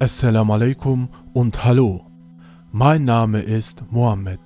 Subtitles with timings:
[0.00, 2.04] Assalamu alaikum und hallo.
[2.72, 4.40] Mein Name ist Mohammed.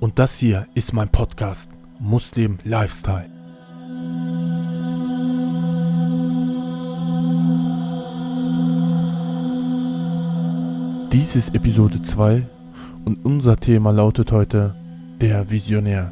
[0.00, 1.70] Und das hier ist mein Podcast
[2.00, 3.28] Muslim Lifestyle.
[11.12, 12.46] Dies ist Episode 2
[13.04, 14.74] und unser Thema lautet heute
[15.20, 16.10] der Visionär.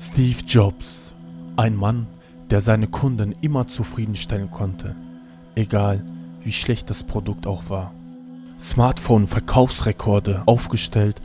[0.00, 1.14] Steve Jobs,
[1.56, 2.08] ein Mann,
[2.50, 4.96] der seine Kunden immer zufriedenstellen konnte,
[5.54, 6.04] egal
[6.42, 7.92] wie schlecht das Produkt auch war.
[8.60, 11.20] Smartphone-Verkaufsrekorde aufgestellt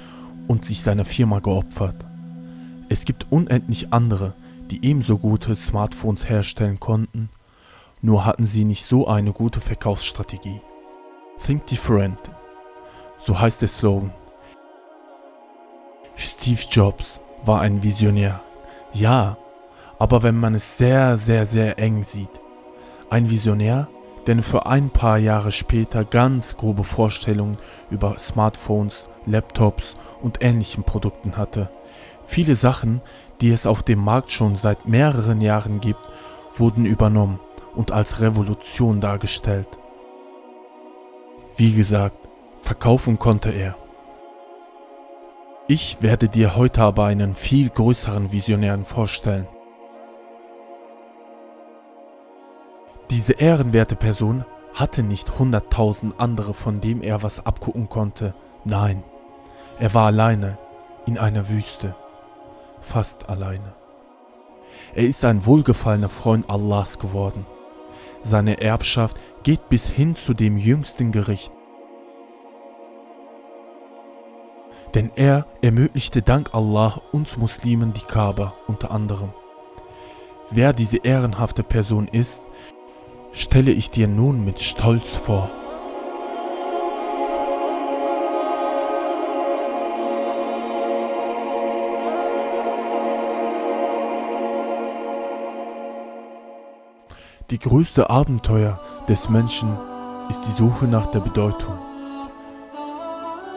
[0.47, 1.95] und sich seiner Firma geopfert.
[2.89, 4.33] Es gibt unendlich andere,
[4.71, 7.29] die ebenso gute Smartphones herstellen konnten,
[8.01, 10.61] nur hatten sie nicht so eine gute Verkaufsstrategie.
[11.43, 12.19] Think different,
[13.17, 14.11] so heißt der Slogan.
[16.15, 18.41] Steve Jobs war ein Visionär.
[18.93, 19.37] Ja,
[19.99, 22.29] aber wenn man es sehr, sehr, sehr eng sieht.
[23.09, 23.87] Ein Visionär,
[24.27, 27.57] der für ein paar Jahre später ganz grobe Vorstellungen
[27.89, 31.69] über Smartphones, Laptops und ähnlichen Produkten hatte.
[32.25, 33.01] Viele Sachen,
[33.41, 35.99] die es auf dem Markt schon seit mehreren Jahren gibt,
[36.55, 37.39] wurden übernommen
[37.75, 39.67] und als Revolution dargestellt.
[41.57, 42.17] Wie gesagt,
[42.61, 43.75] verkaufen konnte er.
[45.67, 49.47] Ich werde dir heute aber einen viel größeren Visionären vorstellen.
[53.15, 58.33] Diese ehrenwerte Person hatte nicht hunderttausend andere, von dem er was abgucken konnte.
[58.65, 59.05] Nein,
[59.79, 60.57] er war alleine
[61.05, 61.95] in einer Wüste,
[62.81, 63.73] fast alleine.
[64.93, 67.45] Er ist ein wohlgefallener Freund Allahs geworden.
[68.21, 71.53] Seine Erbschaft geht bis hin zu dem jüngsten Gericht.
[74.93, 79.31] Denn er ermöglichte dank Allah uns Muslimen die Kaaba unter anderem.
[80.51, 82.43] Wer diese ehrenhafte Person ist,
[83.35, 85.49] stelle ich dir nun mit Stolz vor.
[97.51, 99.77] Die größte Abenteuer des Menschen
[100.29, 101.77] ist die Suche nach der Bedeutung,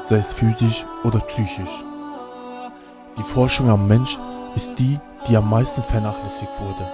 [0.02, 1.84] sei es physisch oder psychisch.
[3.16, 4.18] Die Forschung am Mensch
[4.56, 6.92] ist die, die am meisten vernachlässigt wurde.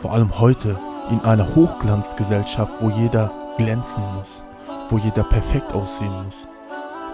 [0.00, 0.78] Vor allem heute
[1.10, 4.42] in einer Hochglanzgesellschaft, wo jeder glänzen muss,
[4.88, 6.34] wo jeder perfekt aussehen muss.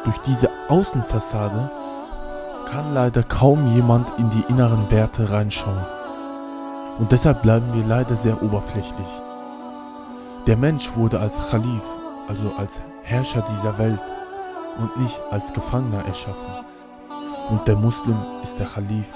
[0.04, 1.70] Durch diese Außenfassade
[2.66, 5.84] kann leider kaum jemand in die inneren Werte reinschauen.
[6.98, 9.22] Und deshalb bleiben wir leider sehr oberflächlich.
[10.46, 11.82] Der Mensch wurde als Khalif,
[12.28, 14.02] also als Herrscher dieser Welt
[14.78, 16.64] und nicht als Gefangener erschaffen.
[17.50, 19.08] Und der Muslim ist der Khalif,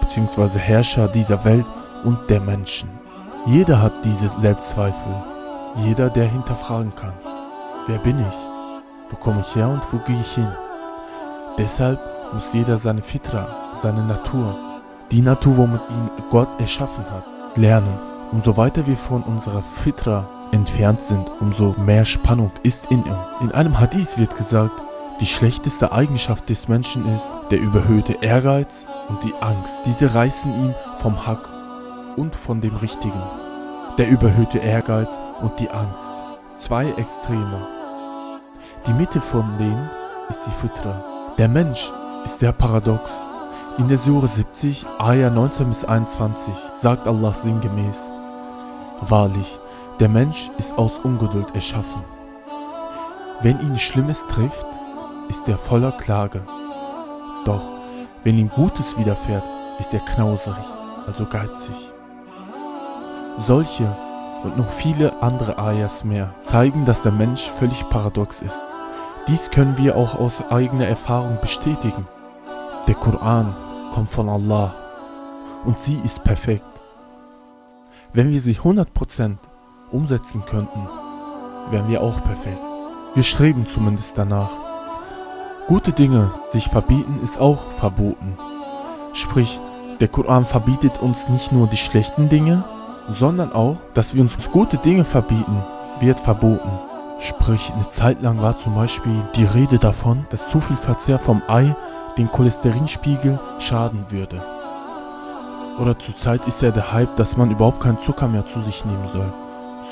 [0.00, 1.66] beziehungsweise Herrscher dieser Welt
[2.04, 3.01] und der Menschen.
[3.44, 5.12] Jeder hat diese Selbstzweifel.
[5.84, 7.12] Jeder, der hinterfragen kann.
[7.88, 8.36] Wer bin ich?
[9.10, 10.46] Wo komme ich her und wo gehe ich hin?
[11.58, 11.98] Deshalb
[12.32, 14.56] muss jeder seine Fitra, seine Natur,
[15.10, 17.24] die Natur, womit ihn Gott erschaffen hat,
[17.56, 17.98] lernen.
[18.30, 23.16] Umso weiter wir von unserer Fitra entfernt sind, umso mehr Spannung ist in ihm.
[23.40, 24.80] In einem Hadith wird gesagt,
[25.20, 29.80] die schlechteste Eigenschaft des Menschen ist der überhöhte Ehrgeiz und die Angst.
[29.84, 31.61] Diese reißen ihn vom Hack
[32.16, 33.22] und von dem Richtigen.
[33.98, 36.10] Der überhöhte Ehrgeiz und die Angst.
[36.58, 37.66] Zwei Extreme.
[38.86, 39.90] Die Mitte von denen
[40.28, 41.04] ist die Fitra.
[41.38, 41.92] Der Mensch
[42.24, 43.10] ist sehr paradox.
[43.78, 48.00] In der Sure 70, Ayah 19 bis 21 sagt Allah sinngemäß,
[49.02, 49.58] Wahrlich,
[49.98, 52.04] der Mensch ist aus Ungeduld erschaffen.
[53.40, 54.66] Wenn ihn Schlimmes trifft,
[55.28, 56.42] ist er voller Klage.
[57.44, 57.62] Doch
[58.24, 59.44] wenn ihm Gutes widerfährt,
[59.78, 60.64] ist er knauserig,
[61.06, 61.92] also geizig.
[63.38, 63.96] Solche
[64.44, 68.58] und noch viele andere Ayas mehr zeigen, dass der Mensch völlig paradox ist.
[69.28, 72.06] Dies können wir auch aus eigener Erfahrung bestätigen.
[72.88, 73.54] Der Koran
[73.92, 74.74] kommt von Allah
[75.64, 76.64] und sie ist perfekt.
[78.12, 79.36] Wenn wir sie 100%
[79.92, 80.88] umsetzen könnten,
[81.70, 82.60] wären wir auch perfekt.
[83.14, 84.50] Wir streben zumindest danach.
[85.68, 88.36] Gute Dinge sich verbieten ist auch verboten.
[89.12, 89.60] Sprich,
[90.00, 92.64] der Koran verbietet uns nicht nur die schlechten Dinge,
[93.10, 95.62] sondern auch, dass wir uns gute Dinge verbieten,
[96.00, 96.70] wird verboten.
[97.18, 101.42] Sprich, eine Zeit lang war zum Beispiel die Rede davon, dass zu viel Verzehr vom
[101.46, 101.74] Ei
[102.18, 104.42] den Cholesterinspiegel schaden würde.
[105.78, 109.08] Oder zurzeit ist ja der Hype, dass man überhaupt keinen Zucker mehr zu sich nehmen
[109.08, 109.32] soll.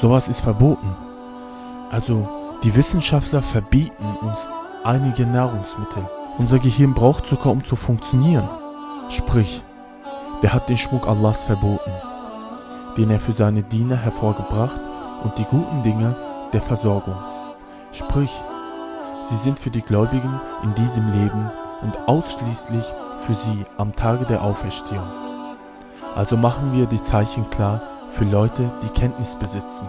[0.01, 0.95] Sowas ist verboten.
[1.91, 2.29] Also,
[2.63, 4.41] die Wissenschaftler verbieten uns
[4.85, 6.03] einige Nahrungsmittel.
[6.39, 8.49] Unser Gehirn braucht Zucker, um zu funktionieren.
[9.09, 9.63] Sprich,
[10.41, 11.91] wer hat den Schmuck Allahs verboten?
[13.01, 14.79] Den er für seine Diener hervorgebracht
[15.25, 16.15] und die guten Dinge
[16.53, 17.17] der Versorgung.
[17.93, 18.31] Sprich,
[19.23, 21.51] sie sind für die Gläubigen in diesem Leben
[21.81, 25.09] und ausschließlich für sie am Tage der Auferstehung.
[26.15, 27.81] Also machen wir die Zeichen klar
[28.11, 29.89] für Leute, die Kenntnis besitzen.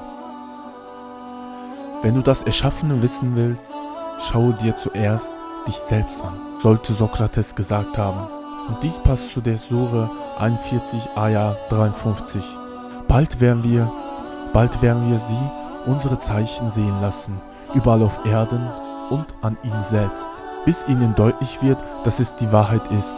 [2.04, 3.74] Wenn du das Erschaffene wissen willst,
[4.20, 5.34] schaue dir zuerst
[5.68, 8.30] dich selbst an, sollte Sokrates gesagt haben.
[8.70, 10.10] Und dies passt zu der Sure
[10.40, 12.61] 41 Ayah 53.
[13.12, 13.92] Bald werden wir,
[14.54, 15.52] bald werden wir sie
[15.86, 17.42] unsere Zeichen sehen lassen,
[17.74, 18.66] überall auf Erden
[19.10, 20.30] und an ihnen selbst,
[20.64, 23.18] bis ihnen deutlich wird, dass es die Wahrheit ist.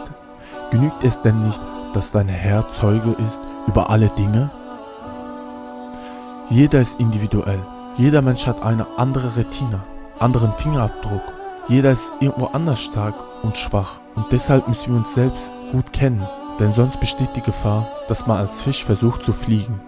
[0.72, 1.62] Genügt es denn nicht,
[1.92, 4.50] dass dein Herr Zeuge ist über alle Dinge?
[6.50, 7.60] Jeder ist individuell.
[7.96, 9.84] Jeder Mensch hat eine andere Retina,
[10.18, 11.22] anderen Fingerabdruck.
[11.68, 13.14] Jeder ist irgendwo anders stark
[13.44, 14.00] und schwach.
[14.16, 16.26] Und deshalb müssen wir uns selbst gut kennen.
[16.58, 19.80] Denn sonst besteht die Gefahr, dass man als Fisch versucht zu fliegen.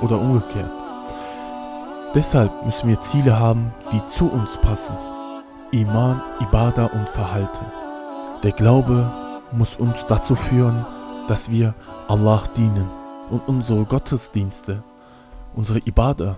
[0.00, 0.70] Oder umgekehrt.
[2.14, 4.96] Deshalb müssen wir Ziele haben, die zu uns passen.
[5.72, 7.66] Iman, Ibadah und Verhalten.
[8.42, 9.10] Der Glaube
[9.52, 10.86] muss uns dazu führen,
[11.28, 11.74] dass wir
[12.08, 12.88] Allah dienen
[13.30, 14.82] und unsere Gottesdienste,
[15.54, 16.36] unsere Ibadah,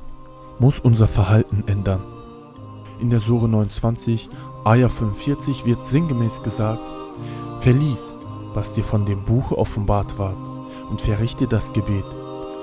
[0.59, 2.01] muss unser Verhalten ändern.
[3.01, 4.31] In der Sure 29,
[4.65, 6.81] Ayah 45 wird sinngemäß gesagt,
[7.61, 8.15] verlies,
[8.57, 10.37] was dir von dem Buche offenbart ward,
[10.91, 12.05] und verrichte das Gebet.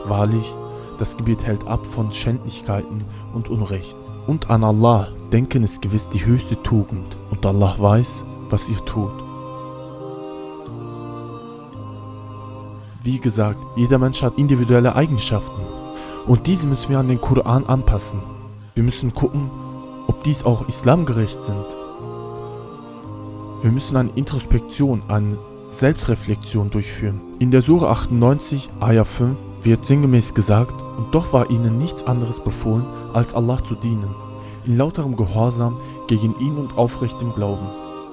[0.05, 0.53] Wahrlich,
[0.97, 3.95] das Gebet hält ab von Schändlichkeiten und Unrecht.
[4.27, 9.11] Und an Allah denken ist gewiss die höchste Tugend, und Allah weiß, was ihr tut.
[13.03, 15.61] Wie gesagt, jeder Mensch hat individuelle Eigenschaften
[16.25, 18.19] und diese müssen wir an den Koran anpassen.
[18.75, 19.49] Wir müssen gucken,
[20.07, 21.65] ob dies auch islamgerecht sind.
[23.61, 25.37] Wir müssen eine Introspektion, eine
[25.73, 27.19] Selbstreflexion durchführen.
[27.39, 32.39] In der Sure 98, Ayah 5 wird sinngemäß gesagt, und doch war ihnen nichts anderes
[32.39, 34.13] befohlen, als Allah zu dienen,
[34.65, 35.77] in lauterem Gehorsam
[36.07, 37.65] gegen ihn und aufrechtem Glauben,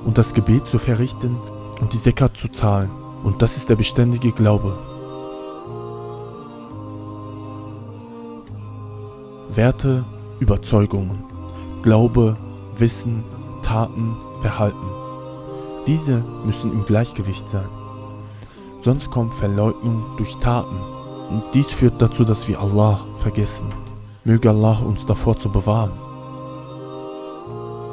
[0.05, 1.37] und das Gebet zu verrichten
[1.81, 2.91] und die Sekat zu zahlen.
[3.23, 4.77] Und das ist der beständige Glaube.
[9.55, 10.05] Werte,
[10.39, 11.25] Überzeugungen,
[11.83, 12.37] Glaube,
[12.79, 13.23] Wissen,
[13.63, 15.00] Taten, Verhalten.
[15.87, 17.69] Diese müssen im Gleichgewicht sein.
[18.83, 20.77] Sonst kommt Verleugnung durch Taten
[21.31, 23.67] und dies führt dazu, dass wir Allah vergessen.
[24.25, 25.93] Möge Allah uns davor zu bewahren.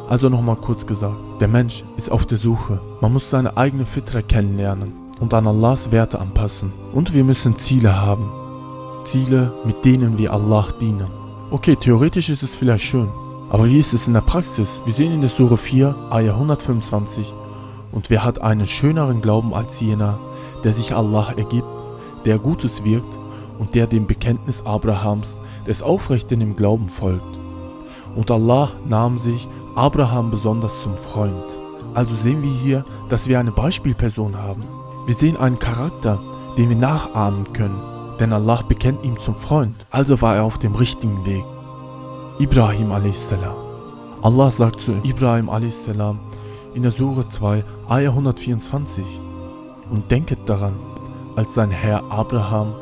[0.10, 2.80] Also nochmal kurz gesagt, der Mensch ist auf der Suche.
[3.02, 6.72] Man muss seine eigene Fitra kennenlernen und an Allahs Werte anpassen.
[6.94, 8.30] Und wir müssen Ziele haben.
[9.06, 11.08] Ziele, mit denen wir Allah dienen.
[11.52, 13.10] Okay, theoretisch ist es vielleicht schön.
[13.50, 14.82] Aber wie ist es in der Praxis?
[14.86, 17.34] Wir sehen in der Sure 4, Ayah 125.
[17.92, 20.20] Und wer hat einen schöneren Glauben als jener,
[20.64, 21.68] der sich Allah ergibt,
[22.26, 23.18] der Gutes wirkt
[23.60, 27.38] und der dem Bekenntnis Abrahams, des Aufrechten im Glauben folgt.
[28.16, 31.44] Und Allah nahm sich Abraham besonders zum Freund.
[31.94, 34.64] Also sehen wir hier, dass wir eine Beispielperson haben.
[35.06, 36.20] Wir sehen einen Charakter,
[36.58, 37.80] den wir nachahmen können,
[38.20, 41.44] denn Allah bekennt ihn zum Freund, also war er auf dem richtigen Weg.
[42.40, 43.34] Ibrahim a.s.
[44.22, 45.80] Allah sagt zu Ibrahim a.s.
[46.78, 49.04] in der Sure 2, Ayah 124,
[49.90, 50.74] und denket daran,
[51.36, 52.76] als sein Herr Abraham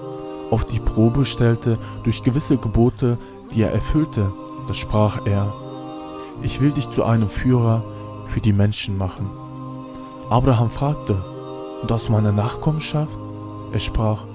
[0.52, 3.18] auf die Probe stellte durch gewisse Gebote,
[3.54, 4.34] die er erfüllte,
[4.68, 5.54] da sprach er,
[6.42, 7.86] ich will dich zu einem Führer
[8.34, 9.30] für die Menschen machen.
[10.30, 11.24] Abraham fragte,
[11.82, 13.18] und aus meiner Nachkommenschaft?
[13.72, 14.26] Er sprach,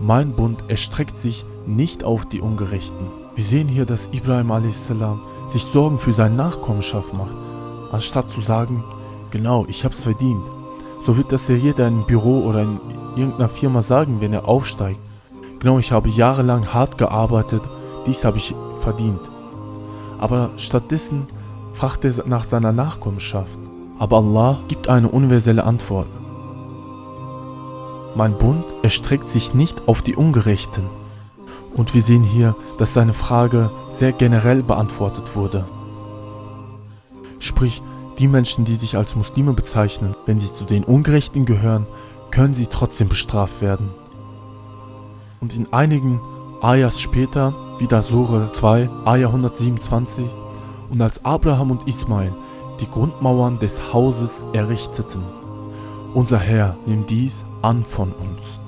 [0.00, 3.08] mein Bund erstreckt sich nicht auf die Ungerechten.
[3.34, 4.92] Wir sehen hier, dass Ibrahim a.s.
[5.48, 7.34] sich Sorgen für seine Nachkommenschaft macht,
[7.92, 8.82] anstatt zu sagen,
[9.30, 10.42] genau, ich hab's verdient.
[11.04, 12.80] So wird das ja jeder im Büro oder in
[13.16, 15.00] irgendeiner Firma sagen, wenn er aufsteigt.
[15.60, 17.62] Genau, ich habe jahrelang hart gearbeitet,
[18.06, 19.20] dies habe ich verdient.
[20.18, 21.26] Aber stattdessen
[21.72, 23.58] fragt er nach seiner Nachkommenschaft.
[23.98, 26.06] Aber Allah gibt eine universelle Antwort.
[28.14, 30.84] Mein Bund erstreckt sich nicht auf die Ungerechten.
[31.74, 35.64] Und wir sehen hier, dass seine Frage sehr generell beantwortet wurde.
[37.42, 37.82] Sprich,
[38.20, 41.88] die Menschen, die sich als Muslime bezeichnen, wenn sie zu den Ungerechten gehören,
[42.30, 43.90] können sie trotzdem bestraft werden.
[45.40, 46.20] Und in einigen
[46.60, 50.24] Ayas später, wie der Sure 2, Ayah 127,
[50.88, 52.32] und als Abraham und Ismail
[52.80, 55.22] die Grundmauern des Hauses errichteten.
[56.14, 58.60] Unser Herr nimmt dies an von uns.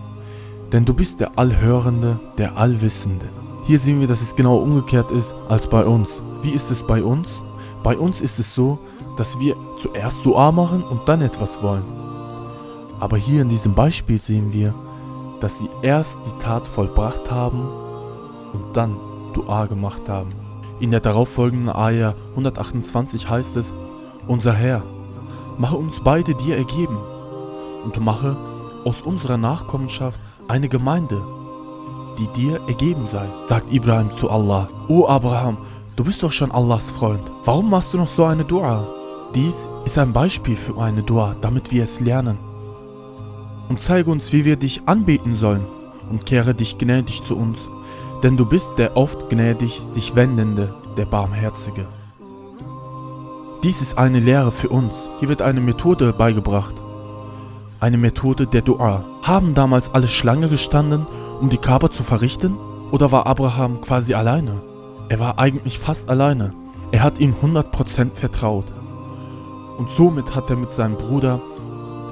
[0.73, 3.26] Denn du bist der Allhörende, der Allwissende.
[3.66, 6.21] Hier sehen wir, dass es genau umgekehrt ist als bei uns.
[6.43, 7.28] Wie ist es bei uns?
[7.85, 8.79] Bei uns ist es so,
[9.19, 11.85] dass wir zuerst Dua machen und dann etwas wollen.
[12.99, 14.75] Aber hier in diesem Beispiel sehen wir,
[15.41, 17.61] dass sie erst die Tat vollbracht haben
[18.55, 18.97] und dann
[19.35, 20.33] Dua gemacht haben.
[20.81, 23.67] In der darauffolgenden Ayah 128 heißt es,
[24.26, 24.83] Unser Herr,
[25.59, 26.97] mache uns beide dir ergeben
[27.85, 28.35] und mache
[28.87, 31.21] aus unserer Nachkommenschaft eine Gemeinde,
[32.19, 34.71] die dir ergeben sei, sagt Ibrahim zu Allah.
[34.88, 35.59] O Abraham,
[35.97, 37.23] du bist doch schon Allahs Freund.
[37.45, 38.87] Warum machst du noch so eine Dua?
[39.35, 42.39] Dies ist ein Beispiel für eine Dua, damit wir es lernen.
[43.69, 45.65] Und zeige uns, wie wir dich anbeten sollen
[46.11, 47.59] und kehre dich gnädig zu uns,
[48.23, 51.87] denn du bist der oft gnädig sich wendende, der Barmherzige.
[53.63, 54.95] Dies ist eine Lehre für uns.
[55.21, 56.75] Hier wird eine Methode beigebracht.
[57.81, 59.05] Eine Methode der Dua.
[59.23, 61.07] Haben damals alle Schlange gestanden,
[61.41, 62.57] um die Kaaba zu verrichten?
[62.91, 64.61] Oder war Abraham quasi alleine?
[65.09, 66.53] Er war eigentlich fast alleine.
[66.91, 68.67] Er hat ihm 100% vertraut.
[69.79, 71.41] Und somit hat er mit seinem Bruder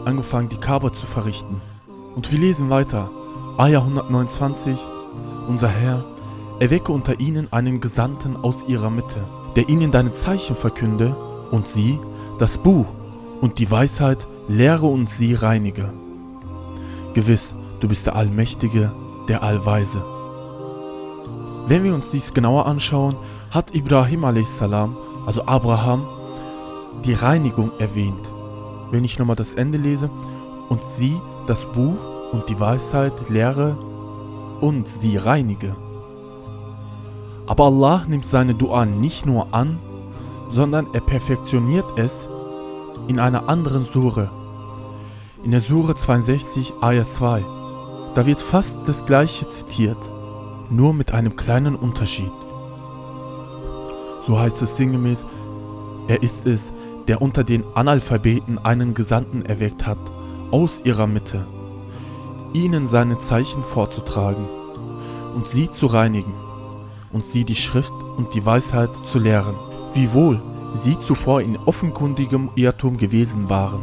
[0.04, 1.60] angefangen, die Kaaba zu verrichten.
[2.14, 3.10] Und wir lesen weiter.
[3.56, 4.78] Ayah 129.
[5.48, 6.04] Unser Herr,
[6.58, 9.24] erwecke unter ihnen einen Gesandten aus ihrer Mitte,
[9.56, 11.16] der ihnen deine Zeichen verkünde
[11.50, 11.98] und sie,
[12.38, 12.86] das Buch
[13.40, 15.92] und die Weisheit, lehre und sie reinige.
[17.14, 18.92] Gewiss, du bist der Allmächtige,
[19.28, 20.02] der Allweise.
[21.72, 23.16] Wenn wir uns dies genauer anschauen,
[23.50, 26.06] hat Ibrahim a.s., also Abraham,
[27.06, 28.30] die Reinigung erwähnt.
[28.90, 30.10] Wenn ich nochmal das Ende lese,
[30.68, 31.96] und sie, das Buch
[32.30, 33.74] und die Weisheit, lehre
[34.60, 35.74] und sie reinige.
[37.46, 39.78] Aber Allah nimmt seine Dua nicht nur an,
[40.50, 42.28] sondern er perfektioniert es
[43.08, 44.28] in einer anderen Sure.
[45.42, 47.42] In der Sure 62, Ayah 2.
[48.14, 49.96] Da wird fast das gleiche zitiert,
[50.72, 52.30] nur mit einem kleinen Unterschied.
[54.26, 55.26] So heißt es sinngemäß,
[56.08, 56.72] er ist es,
[57.08, 59.98] der unter den Analphabeten einen Gesandten erweckt hat,
[60.50, 61.46] aus ihrer Mitte,
[62.52, 64.46] ihnen seine Zeichen vorzutragen
[65.34, 66.34] und sie zu reinigen
[67.12, 69.54] und sie die Schrift und die Weisheit zu lehren
[69.94, 70.40] wiewohl
[70.74, 73.80] sie zuvor in offenkundigem Irrtum gewesen waren.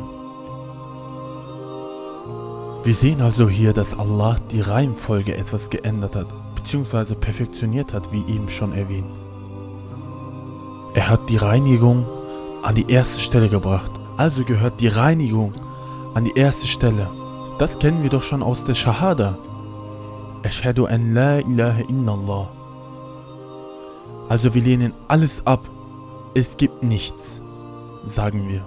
[2.83, 6.27] Wir sehen also hier, dass Allah die Reihenfolge etwas geändert hat,
[6.63, 7.15] bzw.
[7.15, 9.11] perfektioniert hat, wie eben schon erwähnt.
[10.93, 12.05] Er hat die Reinigung
[12.63, 13.91] an die erste Stelle gebracht.
[14.17, 15.53] Also gehört die Reinigung
[16.13, 17.07] an die erste Stelle.
[17.57, 19.37] Das kennen wir doch schon aus der Shahada.
[20.43, 22.47] Ashhadu an la ilaha illallah.
[24.29, 25.67] Also wir lehnen alles ab,
[26.33, 27.41] es gibt nichts,
[28.05, 28.63] sagen wir.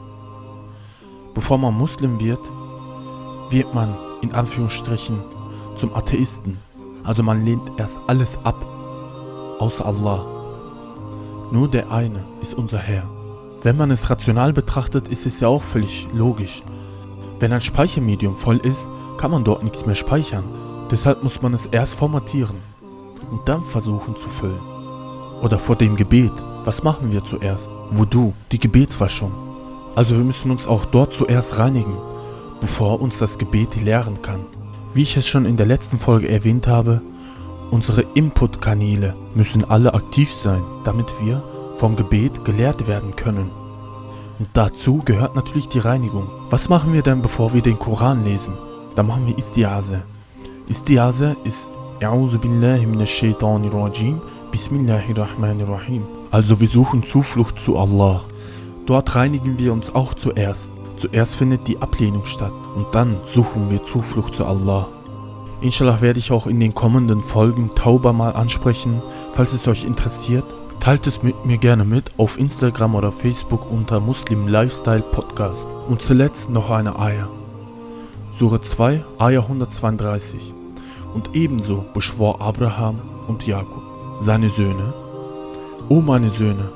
[1.35, 2.41] Bevor man Muslim wird,
[3.51, 5.19] wird man in Anführungsstrichen
[5.77, 6.59] zum Atheisten.
[7.04, 8.64] Also man lehnt erst alles ab,
[9.59, 10.25] außer Allah.
[11.50, 13.04] Nur der eine ist unser Herr.
[13.62, 16.62] Wenn man es rational betrachtet, ist es ja auch völlig logisch.
[17.40, 18.87] Wenn ein Speichermedium voll ist,
[19.18, 20.44] kann man dort nichts mehr speichern.
[20.90, 22.56] Deshalb muss man es erst formatieren
[23.30, 24.61] und dann versuchen zu füllen.
[25.42, 26.32] Oder vor dem Gebet
[26.64, 27.68] was machen wir zuerst?
[27.90, 29.32] Wudu, die Gebetswaschung.
[29.97, 31.97] Also wir müssen uns auch dort zuerst reinigen,
[32.61, 34.40] bevor uns das Gebet lehren kann.
[34.95, 37.01] Wie ich es schon in der letzten Folge erwähnt habe,
[37.71, 41.43] unsere Input-Kanäle müssen alle aktiv sein, damit wir
[41.75, 43.51] vom Gebet gelehrt werden können.
[44.39, 46.29] Und dazu gehört natürlich die Reinigung.
[46.51, 48.53] Was machen wir denn, bevor wir den Koran lesen?
[48.95, 50.03] Da machen wir Istiase.
[50.69, 51.71] Istiase ist
[54.51, 56.03] Bismillahirrahmanirrahim.
[56.31, 58.21] Also wir suchen Zuflucht zu Allah.
[58.85, 60.71] Dort reinigen wir uns auch zuerst.
[61.02, 64.87] Zuerst findet die Ablehnung statt und dann suchen wir Zuflucht zu Allah.
[65.61, 69.02] Inshallah werde ich auch in den kommenden Folgen Tauber mal ansprechen.
[69.32, 70.44] Falls es euch interessiert,
[70.78, 75.66] teilt es mit mir gerne mit auf Instagram oder Facebook unter Muslim Lifestyle Podcast.
[75.88, 77.26] Und zuletzt noch eine Eier.
[78.30, 80.54] Sure 2, Eier 132.
[81.14, 83.82] Und ebenso beschwor Abraham und Jakob
[84.21, 84.94] seine Söhne,
[85.88, 86.68] O meine Söhne,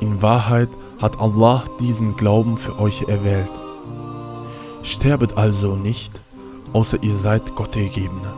[0.00, 0.68] in Wahrheit
[1.00, 3.50] hat Allah diesen Glauben für euch erwählt.
[4.82, 6.20] Sterbet also nicht,
[6.72, 8.32] außer ihr seid Gottergebene.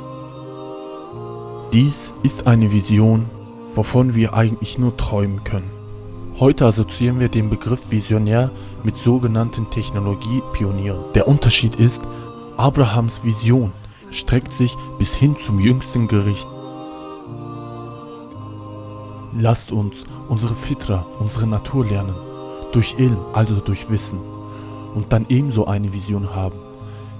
[1.73, 3.27] Dies ist eine Vision,
[3.75, 5.71] wovon wir eigentlich nur träumen können.
[6.39, 8.51] Heute assoziieren wir den Begriff Visionär
[8.83, 10.99] mit sogenannten Technologiepionieren.
[11.15, 12.01] Der Unterschied ist,
[12.57, 13.73] Abrahams Vision
[14.11, 16.49] streckt sich bis hin zum jüngsten Gericht
[19.39, 22.15] Lasst uns unsere Fitra, unsere Natur lernen,
[22.73, 24.19] durch Ilm, also durch Wissen,
[24.95, 26.59] und dann ebenso eine Vision haben.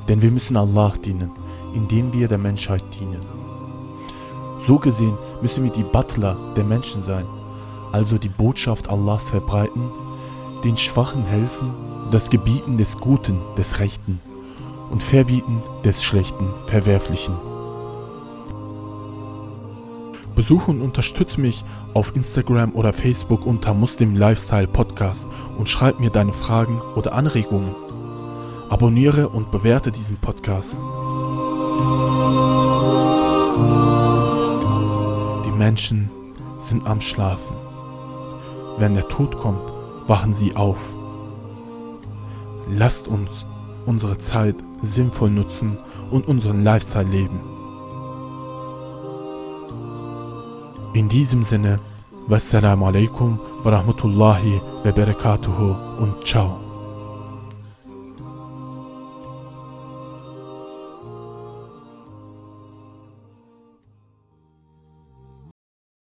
[0.09, 1.31] Denn wir müssen Allah dienen,
[1.75, 3.21] indem wir der Menschheit dienen.
[4.67, 7.25] So gesehen müssen wir die Butler der Menschen sein,
[7.93, 9.91] also die Botschaft Allahs verbreiten,
[10.65, 11.71] den Schwachen helfen,
[12.11, 14.21] das Gebieten des Guten, des Rechten
[14.91, 17.52] und Verbieten des Schlechten, Verwerflichen.
[20.35, 25.27] Besuche und unterstütze mich auf Instagram oder Facebook unter Muslim Lifestyle Podcast
[25.59, 27.75] und schreib mir deine Fragen oder Anregungen.
[28.71, 30.77] Abonniere und bewerte diesen Podcast.
[35.47, 36.11] Die Menschen
[36.63, 37.57] sind am Schlafen.
[38.79, 39.71] Wenn der Tod kommt,
[40.07, 40.93] wachen sie auf.
[42.71, 43.31] Lasst uns
[43.85, 45.77] unsere Zeit sinnvoll nutzen
[46.11, 47.52] und unseren Lifestyle leben.
[50.95, 51.79] In diesem Sinne,
[52.29, 56.62] wassalamu alaikum wa rahmatullahi wa barakatuhu und ciao.